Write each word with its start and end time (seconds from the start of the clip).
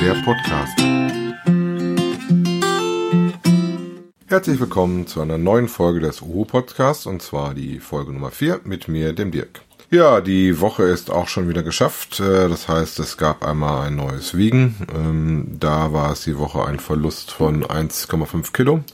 der 0.00 0.14
Podcast. 0.22 0.78
Herzlich 4.28 4.60
willkommen 4.60 5.08
zu 5.08 5.20
einer 5.20 5.38
neuen 5.38 5.66
Folge 5.66 5.98
des 5.98 6.22
Uhu 6.22 6.44
Podcasts 6.44 7.06
und 7.06 7.20
zwar 7.20 7.54
die 7.54 7.80
Folge 7.80 8.12
Nummer 8.12 8.30
4 8.30 8.60
mit 8.62 8.86
mir, 8.86 9.12
dem 9.12 9.32
Dirk. 9.32 9.62
Ja, 9.90 10.20
die 10.20 10.60
Woche 10.60 10.84
ist 10.84 11.10
auch 11.10 11.26
schon 11.26 11.48
wieder 11.48 11.62
geschafft. 11.62 12.20
Äh, 12.20 12.48
das 12.48 12.68
heißt, 12.68 12.98
es 13.00 13.16
gab 13.16 13.44
einmal 13.44 13.86
ein 13.86 13.96
neues 13.96 14.36
Wiegen. 14.36 14.86
Ähm, 14.94 15.56
da 15.58 15.92
war 15.92 16.12
es 16.12 16.24
die 16.24 16.38
Woche 16.38 16.64
ein 16.64 16.78
Verlust 16.78 17.32
von 17.32 17.64
1,5 17.64 18.52
Kilo. 18.52 18.84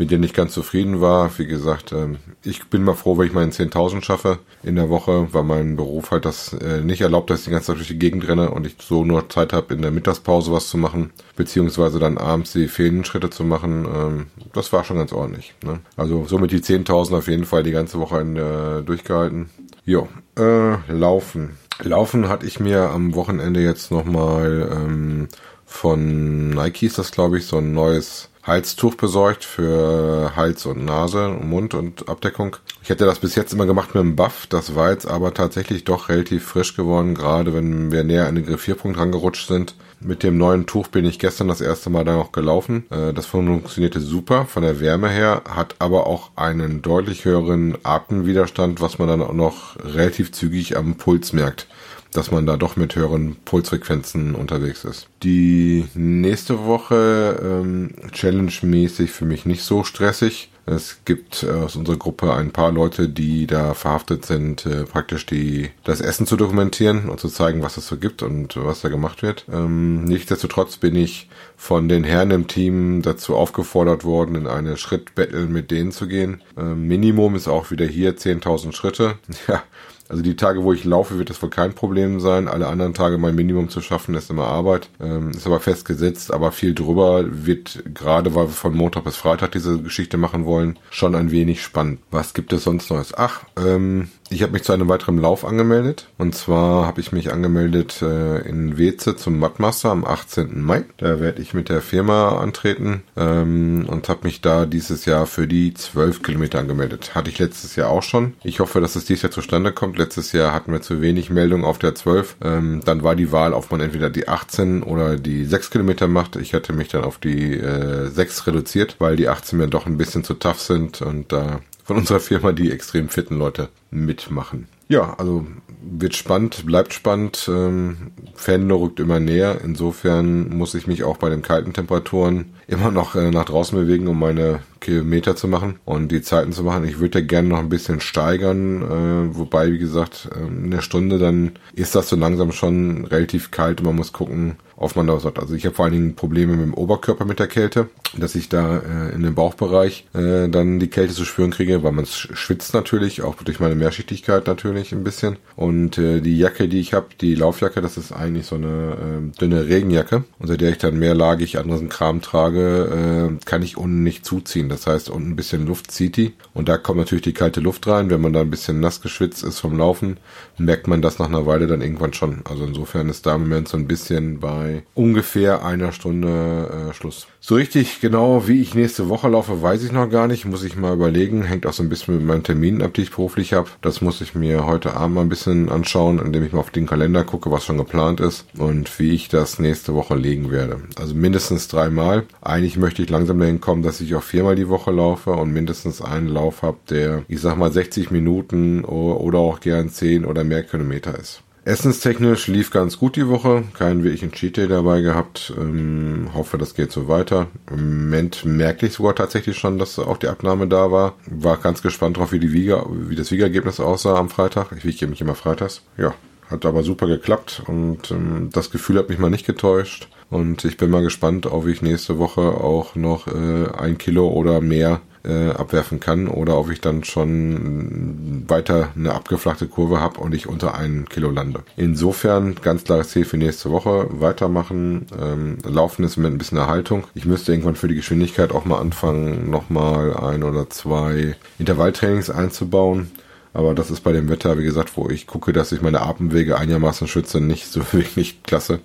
mit 0.00 0.10
denen 0.10 0.24
ich 0.24 0.32
ganz 0.32 0.54
zufrieden 0.54 1.02
war. 1.02 1.30
Wie 1.36 1.46
gesagt, 1.46 1.92
ähm, 1.92 2.16
ich 2.42 2.64
bin 2.68 2.84
mal 2.84 2.94
froh, 2.94 3.18
wenn 3.18 3.26
ich 3.26 3.34
meine 3.34 3.50
10.000 3.50 4.02
schaffe 4.02 4.38
in 4.62 4.76
der 4.76 4.88
Woche, 4.88 5.28
weil 5.32 5.42
mein 5.42 5.76
Beruf 5.76 6.10
halt 6.10 6.24
das 6.24 6.54
äh, 6.54 6.80
nicht 6.80 7.02
erlaubt, 7.02 7.28
dass 7.28 7.40
ich 7.40 7.44
die 7.44 7.50
ganze 7.50 7.66
Zeit 7.66 7.76
durch 7.76 7.88
die 7.88 7.98
Gegend 7.98 8.26
renne 8.26 8.50
und 8.50 8.66
ich 8.66 8.76
so 8.80 9.04
nur 9.04 9.28
Zeit 9.28 9.52
habe, 9.52 9.74
in 9.74 9.82
der 9.82 9.90
Mittagspause 9.90 10.52
was 10.52 10.70
zu 10.70 10.78
machen, 10.78 11.10
beziehungsweise 11.36 11.98
dann 11.98 12.16
abends 12.16 12.52
die 12.52 12.68
Fähnenschritte 12.68 13.28
zu 13.28 13.44
machen. 13.44 13.86
Ähm, 13.94 14.26
das 14.54 14.72
war 14.72 14.84
schon 14.84 14.96
ganz 14.96 15.12
ordentlich. 15.12 15.52
Ne? 15.62 15.80
Also 15.98 16.24
somit 16.24 16.52
die 16.52 16.60
10.000 16.60 17.18
auf 17.18 17.28
jeden 17.28 17.44
Fall 17.44 17.62
die 17.62 17.70
ganze 17.70 17.98
Woche 17.98 18.22
in, 18.22 18.36
äh, 18.36 18.80
durchgehalten. 18.82 19.50
Jo, 19.84 20.08
äh, 20.38 20.76
Laufen. 20.90 21.58
Laufen 21.82 22.30
hatte 22.30 22.46
ich 22.46 22.58
mir 22.58 22.88
am 22.88 23.14
Wochenende 23.14 23.60
jetzt 23.60 23.90
nochmal 23.90 24.66
ähm, 24.72 25.28
von 25.70 26.50
Nike 26.50 26.86
ist 26.86 26.98
das, 26.98 27.12
glaube 27.12 27.38
ich, 27.38 27.46
so 27.46 27.58
ein 27.58 27.72
neues 27.72 28.28
Halstuch 28.42 28.96
besorgt 28.96 29.44
für 29.44 30.32
Hals 30.34 30.66
und 30.66 30.84
Nase, 30.84 31.28
Mund 31.28 31.74
und 31.74 32.08
Abdeckung. 32.08 32.56
Ich 32.82 32.88
hätte 32.88 33.06
das 33.06 33.20
bis 33.20 33.34
jetzt 33.34 33.52
immer 33.52 33.66
gemacht 33.66 33.94
mit 33.94 34.02
einem 34.02 34.16
Buff. 34.16 34.46
Das 34.48 34.74
war 34.74 34.90
jetzt 34.90 35.06
aber 35.06 35.32
tatsächlich 35.32 35.84
doch 35.84 36.08
relativ 36.08 36.44
frisch 36.44 36.74
geworden, 36.74 37.14
gerade 37.14 37.54
wenn 37.54 37.92
wir 37.92 38.02
näher 38.02 38.26
an 38.26 38.34
den 38.34 38.46
Griffierpunkt 38.46 38.98
rangerutscht 38.98 39.46
sind. 39.46 39.76
Mit 40.00 40.22
dem 40.22 40.38
neuen 40.38 40.66
Tuch 40.66 40.88
bin 40.88 41.04
ich 41.04 41.18
gestern 41.18 41.48
das 41.48 41.60
erste 41.60 41.88
Mal 41.88 42.04
da 42.04 42.16
noch 42.16 42.32
gelaufen. 42.32 42.84
Äh, 42.90 43.12
das 43.12 43.26
funktionierte 43.26 44.00
super 44.00 44.46
von 44.46 44.62
der 44.62 44.80
Wärme 44.80 45.08
her, 45.08 45.42
hat 45.48 45.76
aber 45.78 46.06
auch 46.06 46.30
einen 46.36 46.82
deutlich 46.82 47.24
höheren 47.24 47.78
Atemwiderstand, 47.84 48.80
was 48.80 48.98
man 48.98 49.08
dann 49.08 49.22
auch 49.22 49.32
noch 49.32 49.76
relativ 49.78 50.32
zügig 50.32 50.76
am 50.76 50.96
Puls 50.96 51.32
merkt 51.32 51.68
dass 52.12 52.30
man 52.30 52.46
da 52.46 52.56
doch 52.56 52.76
mit 52.76 52.96
höheren 52.96 53.36
Pulsfrequenzen 53.44 54.34
unterwegs 54.34 54.84
ist. 54.84 55.08
Die 55.22 55.86
nächste 55.94 56.64
Woche 56.64 57.40
ähm, 57.42 57.94
challenge-mäßig 58.12 59.10
für 59.10 59.24
mich 59.24 59.46
nicht 59.46 59.62
so 59.62 59.84
stressig. 59.84 60.50
Es 60.66 61.00
gibt 61.04 61.42
äh, 61.42 61.50
aus 61.50 61.74
unserer 61.74 61.96
Gruppe 61.96 62.32
ein 62.34 62.52
paar 62.52 62.70
Leute, 62.70 63.08
die 63.08 63.46
da 63.46 63.74
verhaftet 63.74 64.24
sind, 64.24 64.66
äh, 64.66 64.84
praktisch 64.84 65.26
die 65.26 65.70
das 65.84 66.00
Essen 66.00 66.26
zu 66.26 66.36
dokumentieren 66.36 67.08
und 67.08 67.18
zu 67.18 67.28
zeigen, 67.28 67.62
was 67.62 67.76
es 67.76 67.88
so 67.88 67.96
gibt 67.96 68.22
und 68.22 68.56
was 68.56 68.80
da 68.80 68.88
gemacht 68.88 69.22
wird. 69.22 69.46
Ähm, 69.52 70.04
nichtsdestotrotz 70.04 70.76
bin 70.76 70.94
ich 70.94 71.28
von 71.56 71.88
den 71.88 72.04
Herren 72.04 72.30
im 72.30 72.46
Team 72.46 73.02
dazu 73.02 73.34
aufgefordert 73.36 74.04
worden, 74.04 74.34
in 74.36 74.46
eine 74.46 74.76
Schrittbattle 74.76 75.46
mit 75.46 75.70
denen 75.70 75.92
zu 75.92 76.06
gehen. 76.06 76.42
Ähm, 76.56 76.86
Minimum 76.86 77.34
ist 77.34 77.48
auch 77.48 77.70
wieder 77.70 77.86
hier 77.86 78.16
10.000 78.16 78.72
Schritte. 78.72 79.18
Ja, 79.48 79.62
also 80.10 80.22
die 80.22 80.34
Tage, 80.34 80.64
wo 80.64 80.72
ich 80.72 80.84
laufe, 80.84 81.18
wird 81.18 81.30
das 81.30 81.40
wohl 81.40 81.50
kein 81.50 81.72
Problem 81.72 82.18
sein. 82.18 82.48
Alle 82.48 82.66
anderen 82.66 82.94
Tage 82.94 83.16
mein 83.16 83.36
Minimum 83.36 83.68
zu 83.68 83.80
schaffen, 83.80 84.16
ist 84.16 84.28
immer 84.28 84.46
Arbeit. 84.46 84.88
Ähm, 85.00 85.30
ist 85.30 85.46
aber 85.46 85.60
festgesetzt, 85.60 86.32
aber 86.32 86.50
viel 86.50 86.74
drüber 86.74 87.24
wird, 87.28 87.84
gerade 87.94 88.34
weil 88.34 88.46
wir 88.46 88.52
von 88.52 88.76
Montag 88.76 89.04
bis 89.04 89.16
Freitag 89.16 89.52
diese 89.52 89.80
Geschichte 89.80 90.16
machen 90.16 90.46
wollen, 90.46 90.78
schon 90.90 91.14
ein 91.14 91.30
wenig 91.30 91.62
spannend. 91.62 92.00
Was 92.10 92.34
gibt 92.34 92.52
es 92.52 92.64
sonst 92.64 92.90
Neues? 92.90 93.14
Ach, 93.16 93.44
ähm, 93.56 94.08
ich 94.30 94.42
habe 94.42 94.52
mich 94.52 94.62
zu 94.62 94.72
einem 94.72 94.88
weiteren 94.88 95.18
Lauf 95.18 95.44
angemeldet. 95.44 96.06
Und 96.16 96.34
zwar 96.34 96.86
habe 96.86 97.00
ich 97.00 97.10
mich 97.10 97.32
angemeldet 97.32 98.00
äh, 98.00 98.38
in 98.48 98.78
Weze 98.78 99.16
zum 99.16 99.38
Mudmaster 99.38 99.90
am 99.90 100.04
18. 100.04 100.60
Mai. 100.62 100.84
Da 100.98 101.20
werde 101.20 101.42
ich 101.42 101.52
mit 101.52 101.68
der 101.68 101.82
Firma 101.82 102.38
antreten 102.38 103.02
ähm, 103.16 103.86
und 103.88 104.08
habe 104.08 104.20
mich 104.22 104.40
da 104.40 104.66
dieses 104.66 105.04
Jahr 105.04 105.26
für 105.26 105.48
die 105.48 105.74
12 105.74 106.22
Kilometer 106.22 106.60
angemeldet. 106.60 107.14
Hatte 107.16 107.28
ich 107.28 107.40
letztes 107.40 107.74
Jahr 107.74 107.90
auch 107.90 108.04
schon. 108.04 108.34
Ich 108.44 108.60
hoffe, 108.60 108.80
dass 108.80 108.94
es 108.94 109.04
dieses 109.04 109.22
Jahr 109.22 109.32
zustande 109.32 109.72
kommt. 109.72 109.98
Letztes 109.98 110.30
Jahr 110.30 110.54
hatten 110.54 110.72
wir 110.72 110.80
zu 110.80 111.02
wenig 111.02 111.30
Meldungen 111.30 111.64
auf 111.64 111.78
der 111.78 111.96
12. 111.96 112.36
Ähm, 112.42 112.82
dann 112.84 113.02
war 113.02 113.16
die 113.16 113.32
Wahl, 113.32 113.52
ob 113.52 113.70
man 113.72 113.80
entweder 113.80 114.10
die 114.10 114.28
18 114.28 114.84
oder 114.84 115.16
die 115.16 115.44
6 115.44 115.70
Kilometer 115.70 116.06
macht. 116.06 116.36
Ich 116.36 116.54
hatte 116.54 116.72
mich 116.72 116.88
dann 116.88 117.02
auf 117.02 117.18
die 117.18 117.54
äh, 117.54 118.08
6 118.08 118.46
reduziert, 118.46 118.96
weil 119.00 119.16
die 119.16 119.28
18 119.28 119.58
mir 119.58 119.66
doch 119.66 119.86
ein 119.86 119.96
bisschen 119.96 120.22
zu 120.22 120.34
tough 120.34 120.60
sind 120.60 121.02
und 121.02 121.32
da 121.32 121.56
äh, 121.56 121.58
von 121.90 121.98
unserer 121.98 122.20
Firma 122.20 122.52
die 122.52 122.70
extrem 122.70 123.08
fitten 123.08 123.36
Leute 123.36 123.68
mitmachen. 123.90 124.68
Ja, 124.86 125.14
also 125.18 125.44
wird 125.82 126.14
spannend, 126.14 126.64
bleibt 126.64 126.94
spannend. 126.94 127.50
Ähm, 127.52 128.12
Fenlo 128.36 128.76
rückt 128.76 129.00
immer 129.00 129.18
näher. 129.18 129.58
Insofern 129.64 130.56
muss 130.56 130.76
ich 130.76 130.86
mich 130.86 131.02
auch 131.02 131.16
bei 131.16 131.30
den 131.30 131.42
kalten 131.42 131.72
Temperaturen 131.72 132.54
immer 132.68 132.92
noch 132.92 133.16
äh, 133.16 133.32
nach 133.32 133.46
draußen 133.46 133.76
bewegen, 133.76 134.06
um 134.06 134.20
meine 134.20 134.60
Kilometer 134.78 135.34
zu 135.34 135.48
machen 135.48 135.80
und 135.84 136.12
die 136.12 136.22
Zeiten 136.22 136.52
zu 136.52 136.62
machen. 136.62 136.84
Ich 136.84 137.00
würde 137.00 137.18
ja 137.18 137.26
gerne 137.26 137.48
noch 137.48 137.58
ein 137.58 137.68
bisschen 137.68 138.00
steigern, 138.00 138.82
äh, 138.82 139.36
wobei, 139.36 139.72
wie 139.72 139.78
gesagt, 139.78 140.28
äh, 140.32 140.46
in 140.46 140.70
der 140.70 140.82
Stunde 140.82 141.18
dann 141.18 141.52
ist 141.72 141.96
das 141.96 142.08
so 142.08 142.14
langsam 142.14 142.52
schon 142.52 143.04
relativ 143.06 143.50
kalt 143.50 143.80
und 143.80 143.86
man 143.86 143.96
muss 143.96 144.12
gucken, 144.12 144.58
auf 144.80 144.96
man 144.96 145.06
da 145.06 145.20
sagt. 145.20 145.38
Also 145.38 145.54
ich 145.54 145.66
habe 145.66 145.74
vor 145.74 145.84
allen 145.84 145.92
Dingen 145.92 146.14
Probleme 146.16 146.56
mit 146.56 146.64
dem 146.64 146.74
Oberkörper 146.74 147.26
mit 147.26 147.38
der 147.38 147.48
Kälte, 147.48 147.90
dass 148.16 148.34
ich 148.34 148.48
da 148.48 148.78
äh, 148.78 149.14
in 149.14 149.22
dem 149.22 149.34
Bauchbereich 149.34 150.06
äh, 150.14 150.48
dann 150.48 150.80
die 150.80 150.88
Kälte 150.88 151.12
zu 151.12 151.26
spüren 151.26 151.50
kriege, 151.50 151.82
weil 151.82 151.92
man 151.92 152.06
schwitzt 152.06 152.72
natürlich, 152.72 153.22
auch 153.22 153.34
durch 153.34 153.60
meine 153.60 153.74
Mehrschichtigkeit 153.74 154.46
natürlich 154.46 154.92
ein 154.92 155.04
bisschen. 155.04 155.36
Und 155.54 155.98
äh, 155.98 156.22
die 156.22 156.38
Jacke, 156.38 156.66
die 156.66 156.80
ich 156.80 156.94
habe, 156.94 157.08
die 157.20 157.34
Laufjacke, 157.34 157.82
das 157.82 157.98
ist 157.98 158.10
eigentlich 158.10 158.46
so 158.46 158.56
eine 158.56 159.28
äh, 159.28 159.38
dünne 159.38 159.68
Regenjacke, 159.68 160.24
unter 160.38 160.56
der 160.56 160.70
ich 160.70 160.78
dann 160.78 160.98
mehrlagig 160.98 161.58
anderen 161.58 161.90
Kram 161.90 162.22
trage, 162.22 163.36
äh, 163.38 163.44
kann 163.44 163.62
ich 163.62 163.76
unten 163.76 164.02
nicht 164.02 164.24
zuziehen. 164.24 164.70
Das 164.70 164.86
heißt, 164.86 165.10
unten 165.10 165.32
ein 165.32 165.36
bisschen 165.36 165.66
Luft 165.66 165.90
zieht 165.90 166.16
die 166.16 166.32
und 166.54 166.70
da 166.70 166.78
kommt 166.78 166.98
natürlich 166.98 167.24
die 167.24 167.34
kalte 167.34 167.60
Luft 167.60 167.86
rein. 167.86 168.08
Wenn 168.08 168.22
man 168.22 168.32
da 168.32 168.40
ein 168.40 168.50
bisschen 168.50 168.80
nass 168.80 169.02
geschwitzt 169.02 169.44
ist 169.44 169.58
vom 169.58 169.76
Laufen, 169.76 170.16
merkt 170.56 170.88
man 170.88 171.02
das 171.02 171.18
nach 171.18 171.28
einer 171.28 171.44
Weile 171.44 171.66
dann 171.66 171.82
irgendwann 171.82 172.14
schon. 172.14 172.40
Also 172.48 172.64
insofern 172.64 173.10
ist 173.10 173.26
da 173.26 173.34
im 173.34 173.42
Moment 173.42 173.68
so 173.68 173.76
ein 173.76 173.86
bisschen 173.86 174.40
bei 174.40 174.69
bei 174.70 174.82
ungefähr 174.94 175.64
einer 175.64 175.92
Stunde 175.92 176.88
äh, 176.90 176.94
Schluss. 176.94 177.26
So 177.40 177.54
richtig 177.54 178.00
genau, 178.00 178.46
wie 178.46 178.60
ich 178.60 178.74
nächste 178.74 179.08
Woche 179.08 179.28
laufe, 179.28 179.62
weiß 179.62 179.82
ich 179.82 179.92
noch 179.92 180.10
gar 180.10 180.26
nicht. 180.26 180.44
Muss 180.44 180.62
ich 180.62 180.76
mal 180.76 180.94
überlegen. 180.94 181.42
Hängt 181.42 181.66
auch 181.66 181.72
so 181.72 181.82
ein 181.82 181.88
bisschen 181.88 182.16
mit 182.16 182.26
meinen 182.26 182.42
Terminen 182.42 182.82
ab, 182.82 182.94
die 182.94 183.02
ich 183.02 183.10
beruflich 183.10 183.54
habe. 183.54 183.70
Das 183.80 184.00
muss 184.00 184.20
ich 184.20 184.34
mir 184.34 184.66
heute 184.66 184.94
Abend 184.94 185.14
mal 185.14 185.22
ein 185.22 185.28
bisschen 185.28 185.70
anschauen, 185.70 186.18
indem 186.18 186.44
ich 186.44 186.52
mal 186.52 186.60
auf 186.60 186.70
den 186.70 186.86
Kalender 186.86 187.24
gucke, 187.24 187.50
was 187.50 187.64
schon 187.64 187.78
geplant 187.78 188.20
ist 188.20 188.46
und 188.58 188.98
wie 188.98 189.12
ich 189.12 189.28
das 189.28 189.58
nächste 189.58 189.94
Woche 189.94 190.16
legen 190.16 190.50
werde. 190.50 190.80
Also 190.96 191.14
mindestens 191.14 191.68
dreimal. 191.68 192.24
Eigentlich 192.42 192.76
möchte 192.76 193.02
ich 193.02 193.10
langsam 193.10 193.38
dahin 193.38 193.60
kommen, 193.60 193.82
dass 193.82 194.00
ich 194.00 194.14
auch 194.14 194.22
viermal 194.22 194.56
die 194.56 194.68
Woche 194.68 194.90
laufe 194.90 195.32
und 195.32 195.52
mindestens 195.52 196.02
einen 196.02 196.28
Lauf 196.28 196.62
habe, 196.62 196.78
der, 196.90 197.22
ich 197.28 197.40
sag 197.40 197.56
mal, 197.56 197.72
60 197.72 198.10
Minuten 198.10 198.84
oder 198.84 199.38
auch 199.38 199.60
gern 199.60 199.88
10 199.88 200.24
oder 200.24 200.44
mehr 200.44 200.62
Kilometer 200.62 201.18
ist. 201.18 201.42
Essenstechnisch 201.64 202.46
lief 202.46 202.70
ganz 202.70 202.98
gut 202.98 203.16
die 203.16 203.28
Woche. 203.28 203.64
Keinen 203.74 204.02
wirklichen 204.02 204.32
Cheat 204.32 204.56
Day 204.56 204.66
dabei 204.66 205.02
gehabt. 205.02 205.52
Ähm, 205.58 206.30
hoffe, 206.32 206.56
das 206.56 206.74
geht 206.74 206.90
so 206.90 207.06
weiter. 207.06 207.48
Im 207.70 208.04
Moment 208.04 208.44
merke 208.46 208.86
ich 208.86 208.94
sogar 208.94 209.14
tatsächlich 209.14 209.58
schon, 209.58 209.78
dass 209.78 209.98
auch 209.98 210.16
die 210.16 210.28
Abnahme 210.28 210.66
da 210.68 210.90
war. 210.90 211.14
War 211.26 211.58
ganz 211.58 211.82
gespannt 211.82 212.16
drauf, 212.16 212.32
wie 212.32 212.40
die 212.40 212.52
Wiege, 212.52 212.84
wie 212.88 213.16
das 213.16 213.30
Wiegergebnis 213.30 213.78
aussah 213.78 214.16
am 214.16 214.30
Freitag. 214.30 214.72
Ich 214.72 214.84
wiege 214.84 215.06
mich 215.06 215.20
immer 215.20 215.34
freitags. 215.34 215.82
Ja, 215.98 216.14
hat 216.48 216.64
aber 216.64 216.82
super 216.82 217.06
geklappt 217.06 217.62
und 217.66 218.10
ähm, 218.10 218.48
das 218.52 218.70
Gefühl 218.70 218.98
hat 218.98 219.10
mich 219.10 219.18
mal 219.18 219.30
nicht 219.30 219.46
getäuscht. 219.46 220.08
Und 220.30 220.64
ich 220.64 220.76
bin 220.76 220.90
mal 220.90 221.02
gespannt, 221.02 221.46
ob 221.46 221.66
ich 221.66 221.82
nächste 221.82 222.18
Woche 222.18 222.40
auch 222.40 222.94
noch 222.94 223.26
äh, 223.26 223.68
ein 223.76 223.98
Kilo 223.98 224.28
oder 224.28 224.60
mehr 224.60 225.00
äh, 225.24 225.50
abwerfen 225.50 226.00
kann 226.00 226.28
oder 226.28 226.58
ob 226.58 226.70
ich 226.70 226.80
dann 226.80 227.04
schon 227.04 228.44
weiter 228.48 228.88
eine 228.96 229.12
abgeflachte 229.12 229.66
Kurve 229.68 230.00
habe 230.00 230.20
und 230.20 230.34
ich 230.34 230.46
unter 230.46 230.74
ein 230.74 231.06
Kilo 231.08 231.30
lande. 231.30 231.62
Insofern 231.76 232.54
ganz 232.62 232.84
klares 232.84 233.10
Ziel 233.10 233.24
für 233.24 233.36
nächste 233.36 233.70
Woche, 233.70 234.08
weitermachen. 234.10 235.06
Ähm, 235.20 235.58
Laufen 235.64 236.04
ist 236.04 236.16
mit 236.16 236.32
ein 236.32 236.38
bisschen 236.38 236.58
Erhaltung. 236.58 237.06
Ich 237.14 237.26
müsste 237.26 237.52
irgendwann 237.52 237.76
für 237.76 237.88
die 237.88 237.94
Geschwindigkeit 237.94 238.52
auch 238.52 238.64
mal 238.64 238.80
anfangen, 238.80 239.50
nochmal 239.50 240.16
ein 240.16 240.42
oder 240.42 240.70
zwei 240.70 241.36
Intervalltrainings 241.58 242.30
einzubauen. 242.30 243.10
Aber 243.52 243.74
das 243.74 243.90
ist 243.90 244.00
bei 244.00 244.12
dem 244.12 244.28
Wetter, 244.28 244.58
wie 244.58 244.64
gesagt, 244.64 244.96
wo 244.96 245.10
ich 245.10 245.26
gucke, 245.26 245.52
dass 245.52 245.72
ich 245.72 245.82
meine 245.82 246.02
Atemwege 246.02 246.56
einigermaßen 246.56 247.08
schütze, 247.08 247.40
nicht 247.40 247.66
so 247.66 247.80
wirklich 247.92 248.42
klasse. 248.42 248.80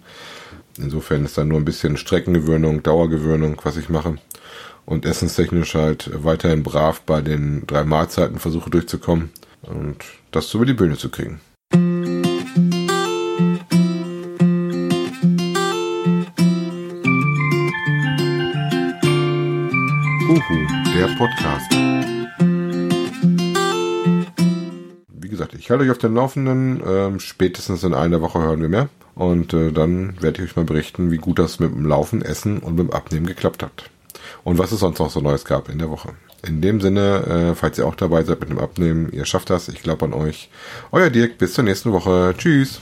Insofern 0.77 1.23
ist 1.23 1.37
da 1.37 1.45
nur 1.45 1.59
ein 1.59 1.65
bisschen 1.65 1.95
Streckengewöhnung, 1.95 2.83
Dauergewöhnung, 2.83 3.61
was 3.63 3.77
ich 3.77 3.87
mache 3.87 4.17
und 4.85 5.05
essenstechnisch 5.05 5.75
halt 5.75 6.09
weiterhin 6.13 6.63
brav 6.63 7.01
bei 7.01 7.21
den 7.21 7.65
drei 7.67 7.83
Mahlzeiten 7.83 8.39
versuche 8.39 8.69
durchzukommen 8.69 9.31
und 9.63 9.97
das 10.31 10.53
über 10.53 10.65
die 10.65 10.73
Bühne 10.73 10.97
zu 10.97 11.09
kriegen. 11.09 11.41
Uhu, 20.27 20.67
der 20.95 21.07
Podcast. 21.17 21.71
Wie 25.09 25.29
gesagt, 25.29 25.55
ich 25.55 25.69
halte 25.69 25.83
euch 25.83 25.91
auf 25.91 25.97
den 25.97 26.13
Laufenden. 26.13 26.81
Ähm, 26.85 27.19
spätestens 27.19 27.83
in 27.83 27.93
einer 27.93 28.21
Woche 28.21 28.39
hören 28.39 28.61
wir 28.61 28.69
mehr. 28.69 28.89
Und 29.15 29.53
äh, 29.53 29.71
dann 29.71 30.21
werde 30.21 30.43
ich 30.43 30.49
euch 30.49 30.55
mal 30.55 30.65
berichten, 30.65 31.09
wie 31.09 31.17
gut 31.17 31.39
das 31.39 31.59
mit 31.59 31.71
dem 31.71 31.85
Laufen, 31.85 32.21
Essen 32.21 32.59
und 32.59 32.75
mit 32.75 32.89
dem 32.89 32.93
Abnehmen 32.93 33.25
geklappt 33.25 33.63
hat 33.63 33.89
und 34.43 34.57
was 34.57 34.71
es 34.71 34.79
sonst 34.79 34.99
noch 34.99 35.09
so 35.09 35.19
Neues 35.19 35.45
gab 35.45 35.69
in 35.69 35.79
der 35.79 35.89
Woche. 35.89 36.13
In 36.45 36.61
dem 36.61 36.79
Sinne, 36.79 37.51
äh, 37.51 37.55
falls 37.55 37.77
ihr 37.77 37.87
auch 37.87 37.95
dabei 37.95 38.23
seid 38.23 38.39
mit 38.39 38.49
dem 38.49 38.59
Abnehmen, 38.59 39.11
ihr 39.11 39.25
schafft 39.25 39.49
das. 39.49 39.67
Ich 39.67 39.81
glaube 39.81 40.05
an 40.05 40.13
euch. 40.13 40.49
Euer 40.91 41.09
Dirk, 41.09 41.37
bis 41.37 41.53
zur 41.53 41.63
nächsten 41.63 41.91
Woche. 41.91 42.35
Tschüss. 42.37 42.79